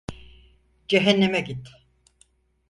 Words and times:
Cehenneme 0.87 1.39
git. 1.39 1.67